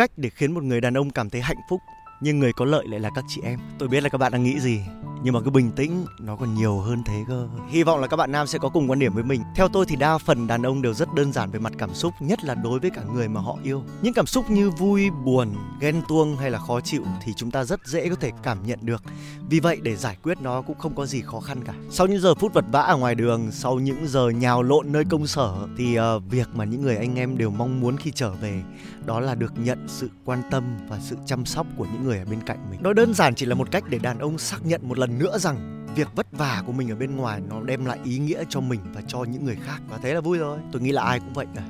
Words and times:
cách 0.00 0.10
để 0.16 0.30
khiến 0.30 0.52
một 0.52 0.62
người 0.62 0.80
đàn 0.80 0.94
ông 0.94 1.10
cảm 1.10 1.30
thấy 1.30 1.40
hạnh 1.40 1.56
phúc 1.70 1.80
nhưng 2.20 2.38
người 2.38 2.52
có 2.52 2.64
lợi 2.64 2.84
lại 2.88 3.00
là 3.00 3.10
các 3.14 3.24
chị 3.28 3.40
em. 3.44 3.60
Tôi 3.78 3.88
biết 3.88 4.02
là 4.02 4.08
các 4.08 4.18
bạn 4.18 4.32
đang 4.32 4.42
nghĩ 4.42 4.60
gì, 4.60 4.80
nhưng 5.22 5.34
mà 5.34 5.40
cứ 5.40 5.50
bình 5.50 5.70
tĩnh, 5.70 6.04
nó 6.18 6.36
còn 6.36 6.54
nhiều 6.54 6.78
hơn 6.78 7.02
thế 7.04 7.24
cơ. 7.28 7.48
Hy 7.68 7.82
vọng 7.82 8.00
là 8.00 8.06
các 8.06 8.16
bạn 8.16 8.32
nam 8.32 8.46
sẽ 8.46 8.58
có 8.58 8.68
cùng 8.68 8.90
quan 8.90 8.98
điểm 8.98 9.14
với 9.14 9.24
mình. 9.24 9.42
Theo 9.56 9.68
tôi 9.68 9.86
thì 9.86 9.96
đa 9.96 10.18
phần 10.18 10.46
đàn 10.46 10.62
ông 10.62 10.82
đều 10.82 10.94
rất 10.94 11.14
đơn 11.14 11.32
giản 11.32 11.50
về 11.50 11.58
mặt 11.58 11.72
cảm 11.78 11.94
xúc, 11.94 12.12
nhất 12.20 12.44
là 12.44 12.54
đối 12.54 12.78
với 12.78 12.90
cả 12.90 13.02
người 13.14 13.28
mà 13.28 13.40
họ 13.40 13.58
yêu. 13.62 13.82
Những 14.02 14.14
cảm 14.14 14.26
xúc 14.26 14.50
như 14.50 14.70
vui, 14.70 15.10
buồn, 15.24 15.48
ghen 15.80 16.02
tuông 16.08 16.36
hay 16.36 16.50
là 16.50 16.58
khó 16.58 16.80
chịu 16.80 17.02
thì 17.24 17.32
chúng 17.36 17.50
ta 17.50 17.64
rất 17.64 17.80
dễ 17.86 18.08
có 18.08 18.14
thể 18.14 18.30
cảm 18.42 18.66
nhận 18.66 18.78
được. 18.82 19.02
Vì 19.48 19.60
vậy 19.60 19.78
để 19.82 19.96
giải 19.96 20.16
quyết 20.22 20.40
nó 20.40 20.62
cũng 20.62 20.78
không 20.78 20.94
có 20.94 21.06
gì 21.06 21.20
khó 21.20 21.40
khăn 21.40 21.64
cả. 21.64 21.74
Sau 21.90 22.06
những 22.06 22.20
giờ 22.20 22.34
phút 22.34 22.54
vật 22.54 22.64
vã 22.72 22.80
ở 22.80 22.96
ngoài 22.96 23.14
đường, 23.14 23.52
sau 23.52 23.78
những 23.78 24.06
giờ 24.06 24.28
nhào 24.28 24.62
lộn 24.62 24.92
nơi 24.92 25.04
công 25.04 25.26
sở 25.26 25.68
thì 25.76 25.98
uh, 25.98 26.02
việc 26.30 26.48
mà 26.54 26.64
những 26.64 26.82
người 26.82 26.96
anh 26.96 27.14
em 27.14 27.38
đều 27.38 27.50
mong 27.50 27.80
muốn 27.80 27.96
khi 27.96 28.12
trở 28.14 28.30
về 28.30 28.62
đó 29.06 29.20
là 29.20 29.34
được 29.34 29.52
nhận 29.58 29.78
sự 29.88 30.10
quan 30.24 30.42
tâm 30.50 30.64
và 30.88 30.98
sự 31.00 31.16
chăm 31.26 31.46
sóc 31.46 31.66
của 31.76 31.86
những 31.92 32.04
người 32.04 32.18
ở 32.18 32.24
bên 32.24 32.40
cạnh 32.46 32.70
mình. 32.70 32.80
Nó 32.82 32.92
đơn 32.92 33.14
giản 33.14 33.34
chỉ 33.34 33.46
là 33.46 33.54
một 33.54 33.70
cách 33.70 33.84
để 33.88 33.98
đàn 33.98 34.18
ông 34.18 34.38
xác 34.38 34.66
nhận 34.66 34.88
một 34.88 34.98
lần 34.98 35.09
nữa 35.18 35.38
rằng 35.38 35.86
việc 35.94 36.08
vất 36.14 36.26
vả 36.32 36.62
của 36.66 36.72
mình 36.72 36.90
ở 36.90 36.96
bên 36.96 37.16
ngoài 37.16 37.40
nó 37.48 37.62
đem 37.62 37.84
lại 37.84 37.98
ý 38.04 38.18
nghĩa 38.18 38.44
cho 38.48 38.60
mình 38.60 38.80
và 38.94 39.00
cho 39.06 39.24
những 39.24 39.44
người 39.44 39.56
khác 39.62 39.82
và 39.88 39.98
thế 40.02 40.14
là 40.14 40.20
vui 40.20 40.38
rồi. 40.38 40.58
Tôi 40.72 40.82
nghĩ 40.82 40.92
là 40.92 41.02
ai 41.02 41.20
cũng 41.20 41.32
vậy 41.32 41.46
cả. 41.54 41.62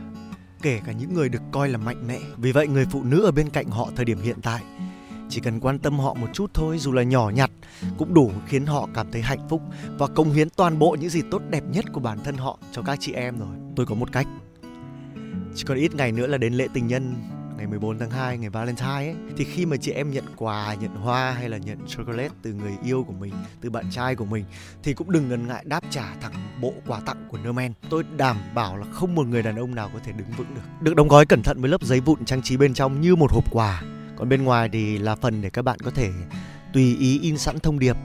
Kể 0.63 0.81
cả 0.87 0.93
những 0.93 1.15
người 1.15 1.29
được 1.29 1.43
coi 1.53 1.69
là 1.69 1.79
mạnh 1.79 2.07
mẽ. 2.07 2.19
Vì 2.37 2.53
vậy 2.53 2.69
người 2.69 2.87
phụ 2.91 3.03
nữ 3.05 3.25
ở 3.25 3.31
bên 3.31 3.51
cạnh 3.51 3.67
họ 3.67 3.89
thời 3.97 4.05
điểm 4.05 4.21
hiện 4.21 4.37
tại, 4.43 4.63
chỉ 5.29 5.41
cần 5.41 5.61
quan 5.61 5.79
tâm 5.79 5.99
họ 5.99 6.15
một 6.15 6.27
chút 6.33 6.51
thôi, 6.55 6.79
dù 6.79 6.93
là 6.93 7.03
nhỏ 7.03 7.31
nhặt, 7.31 7.51
cũng 7.99 8.15
đủ 8.15 8.31
khiến 8.47 8.67
họ 8.67 8.89
cảm 8.95 9.13
thấy 9.13 9.23
hạnh 9.23 9.49
phúc 9.49 9.63
và 9.99 10.07
công 10.07 10.33
hiến 10.33 10.51
toàn 10.51 10.79
bộ 10.79 10.97
những 11.01 11.11
gì 11.11 11.23
tốt 11.31 11.43
đẹp 11.51 11.65
nhất 11.73 11.85
của 11.93 12.01
bản 12.01 12.19
thân 12.25 12.37
họ 12.37 12.59
cho 12.73 12.83
các 12.83 12.99
chị 13.01 13.13
em 13.13 13.39
rồi. 13.39 13.57
Tôi 13.77 13.87
có 13.87 13.95
một 13.95 14.13
cách 14.13 14.27
chỉ 15.55 15.65
còn 15.65 15.79
ít 15.79 15.95
ngày 15.95 16.13
nữa 16.13 16.27
là 16.27 16.39
đến 16.39 16.55
lễ 16.55 16.69
tình 16.73 16.87
nhân 16.87 17.15
ngày 17.61 17.67
14 17.67 17.99
tháng 17.99 18.11
2 18.11 18.39
ngày 18.39 18.51
Valentine 18.51 18.91
ấy 18.91 19.15
thì 19.37 19.45
khi 19.45 19.67
mà 19.67 19.77
chị 19.77 19.93
em 19.93 20.11
nhận 20.11 20.25
quà, 20.37 20.75
nhận 20.75 20.91
hoa 20.91 21.33
hay 21.33 21.49
là 21.49 21.57
nhận 21.57 21.79
chocolate 21.87 22.29
từ 22.43 22.53
người 22.53 22.73
yêu 22.85 23.05
của 23.07 23.13
mình, 23.13 23.33
từ 23.61 23.71
bạn 23.71 23.85
trai 23.91 24.17
của 24.17 24.25
mình 24.25 24.45
thì 24.83 24.95
cũng 24.95 25.13
đừng 25.13 25.29
ngần 25.29 25.47
ngại 25.47 25.65
đáp 25.67 25.85
trả 25.91 26.15
thẳng 26.21 26.33
bộ 26.61 26.73
quà 26.87 27.01
tặng 27.01 27.29
của 27.29 27.39
Nerman. 27.39 27.73
Tôi 27.91 28.05
đảm 28.17 28.37
bảo 28.55 28.77
là 28.77 28.87
không 28.93 29.15
một 29.15 29.27
người 29.27 29.43
đàn 29.43 29.57
ông 29.57 29.75
nào 29.75 29.91
có 29.93 29.99
thể 30.05 30.13
đứng 30.13 30.27
vững 30.37 30.55
được. 30.55 30.61
Được 30.81 30.95
đóng 30.97 31.09
gói 31.09 31.27
cẩn 31.27 31.43
thận 31.43 31.61
với 31.61 31.71
lớp 31.71 31.83
giấy 31.83 32.01
vụn 32.01 32.25
trang 32.25 32.43
trí 32.43 32.57
bên 32.57 32.75
trong 32.75 33.01
như 33.01 33.17
một 33.17 33.33
hộp 33.33 33.45
quà. 33.51 33.83
Còn 34.17 34.29
bên 34.29 34.45
ngoài 34.45 34.69
thì 34.73 34.99
là 34.99 35.15
phần 35.15 35.43
để 35.43 35.51
các 35.51 35.63
bạn 35.63 35.79
có 35.79 35.91
thể 35.91 36.11
tùy 36.73 36.97
ý 36.97 37.21
in 37.23 37.39
sẵn 37.39 37.59
thông 37.59 37.79
điệp 37.79 37.97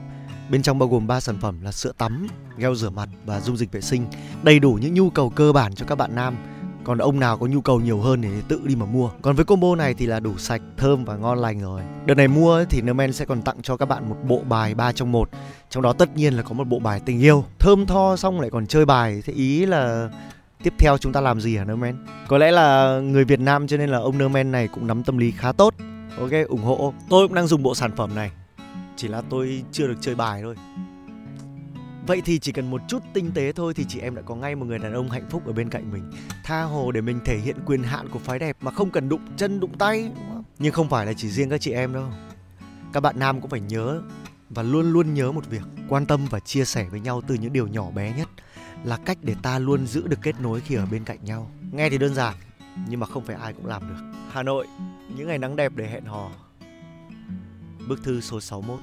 Bên 0.50 0.62
trong 0.62 0.78
bao 0.78 0.88
gồm 0.88 1.06
3 1.06 1.20
sản 1.20 1.38
phẩm 1.40 1.60
là 1.62 1.72
sữa 1.72 1.92
tắm, 1.98 2.26
gel 2.56 2.74
rửa 2.74 2.90
mặt 2.90 3.08
và 3.24 3.40
dung 3.40 3.56
dịch 3.56 3.72
vệ 3.72 3.80
sinh, 3.80 4.06
đầy 4.42 4.58
đủ 4.58 4.78
những 4.82 4.94
nhu 4.94 5.10
cầu 5.10 5.30
cơ 5.30 5.52
bản 5.52 5.74
cho 5.74 5.86
các 5.86 5.94
bạn 5.94 6.14
nam 6.14 6.36
còn 6.86 6.98
ông 6.98 7.20
nào 7.20 7.38
có 7.38 7.46
nhu 7.46 7.60
cầu 7.60 7.80
nhiều 7.80 8.00
hơn 8.00 8.22
thì 8.22 8.28
tự 8.48 8.60
đi 8.64 8.76
mà 8.76 8.86
mua. 8.86 9.10
Còn 9.22 9.36
với 9.36 9.44
combo 9.44 9.74
này 9.74 9.94
thì 9.94 10.06
là 10.06 10.20
đủ 10.20 10.38
sạch, 10.38 10.62
thơm 10.76 11.04
và 11.04 11.16
ngon 11.16 11.38
lành 11.38 11.60
rồi. 11.60 11.82
Đợt 12.06 12.14
này 12.14 12.28
mua 12.28 12.64
thì 12.64 12.82
Nerman 12.82 13.12
sẽ 13.12 13.24
còn 13.24 13.42
tặng 13.42 13.62
cho 13.62 13.76
các 13.76 13.86
bạn 13.86 14.08
một 14.08 14.16
bộ 14.28 14.42
bài 14.48 14.74
3 14.74 14.92
trong 14.92 15.12
một. 15.12 15.30
Trong 15.70 15.82
đó 15.82 15.92
tất 15.92 16.16
nhiên 16.16 16.34
là 16.34 16.42
có 16.42 16.52
một 16.52 16.68
bộ 16.68 16.78
bài 16.78 17.00
tình 17.04 17.20
yêu. 17.20 17.44
Thơm 17.58 17.86
tho 17.86 18.16
xong 18.16 18.40
lại 18.40 18.50
còn 18.50 18.66
chơi 18.66 18.84
bài. 18.84 19.22
Thế 19.24 19.32
ý 19.32 19.66
là 19.66 20.10
tiếp 20.62 20.74
theo 20.78 20.98
chúng 20.98 21.12
ta 21.12 21.20
làm 21.20 21.40
gì 21.40 21.56
hả 21.56 21.64
Nerman? 21.64 22.06
Có 22.28 22.38
lẽ 22.38 22.50
là 22.50 22.98
người 23.00 23.24
Việt 23.24 23.40
Nam 23.40 23.66
cho 23.66 23.76
nên 23.76 23.90
là 23.90 23.98
ông 23.98 24.18
Nerman 24.18 24.52
này 24.52 24.68
cũng 24.68 24.86
nắm 24.86 25.02
tâm 25.02 25.18
lý 25.18 25.30
khá 25.30 25.52
tốt. 25.52 25.74
Ok, 26.18 26.30
ủng 26.48 26.62
hộ. 26.62 26.94
Tôi 27.08 27.28
cũng 27.28 27.34
đang 27.34 27.46
dùng 27.46 27.62
bộ 27.62 27.74
sản 27.74 27.90
phẩm 27.96 28.14
này. 28.14 28.30
Chỉ 28.96 29.08
là 29.08 29.22
tôi 29.30 29.62
chưa 29.72 29.86
được 29.86 29.98
chơi 30.00 30.14
bài 30.14 30.40
thôi. 30.42 30.54
Vậy 32.06 32.22
thì 32.24 32.38
chỉ 32.38 32.52
cần 32.52 32.70
một 32.70 32.80
chút 32.88 33.02
tinh 33.12 33.30
tế 33.34 33.52
thôi 33.52 33.74
thì 33.74 33.84
chị 33.88 34.00
em 34.00 34.14
đã 34.14 34.22
có 34.22 34.34
ngay 34.34 34.54
một 34.54 34.66
người 34.66 34.78
đàn 34.78 34.92
ông 34.92 35.10
hạnh 35.10 35.26
phúc 35.30 35.46
ở 35.46 35.52
bên 35.52 35.70
cạnh 35.70 35.92
mình. 35.92 36.10
Tha 36.44 36.62
hồ 36.62 36.92
để 36.92 37.00
mình 37.00 37.20
thể 37.24 37.38
hiện 37.38 37.56
quyền 37.66 37.82
hạn 37.82 38.08
của 38.08 38.18
phái 38.18 38.38
đẹp 38.38 38.56
mà 38.60 38.70
không 38.70 38.90
cần 38.90 39.08
đụng 39.08 39.20
chân 39.36 39.60
đụng 39.60 39.78
tay 39.78 40.10
Nhưng 40.58 40.72
không 40.72 40.88
phải 40.88 41.06
là 41.06 41.12
chỉ 41.12 41.28
riêng 41.28 41.50
các 41.50 41.60
chị 41.60 41.72
em 41.72 41.92
đâu. 41.92 42.06
Các 42.92 43.00
bạn 43.00 43.18
nam 43.18 43.40
cũng 43.40 43.50
phải 43.50 43.60
nhớ 43.60 44.02
và 44.50 44.62
luôn 44.62 44.92
luôn 44.92 45.14
nhớ 45.14 45.32
một 45.32 45.50
việc 45.50 45.62
Quan 45.88 46.06
tâm 46.06 46.26
và 46.30 46.40
chia 46.40 46.64
sẻ 46.64 46.86
với 46.90 47.00
nhau 47.00 47.22
từ 47.26 47.34
những 47.34 47.52
điều 47.52 47.66
nhỏ 47.66 47.90
bé 47.90 48.14
nhất 48.16 48.28
Là 48.84 48.96
cách 48.96 49.18
để 49.22 49.34
ta 49.42 49.58
luôn 49.58 49.86
giữ 49.86 50.08
được 50.08 50.18
kết 50.22 50.40
nối 50.40 50.60
khi 50.60 50.74
ở 50.74 50.86
bên 50.86 51.04
cạnh 51.04 51.18
nhau. 51.24 51.50
Nghe 51.72 51.90
thì 51.90 51.98
đơn 51.98 52.14
giản 52.14 52.34
nhưng 52.88 53.00
mà 53.00 53.06
không 53.06 53.24
phải 53.24 53.36
ai 53.36 53.52
cũng 53.52 53.66
làm 53.66 53.88
được. 53.88 54.20
Hà 54.30 54.42
Nội, 54.42 54.66
những 55.16 55.28
ngày 55.28 55.38
nắng 55.38 55.56
đẹp 55.56 55.72
để 55.76 55.88
hẹn 55.88 56.04
hò. 56.04 56.30
Bức 57.88 58.04
thư 58.04 58.20
số 58.20 58.40
61 58.40 58.78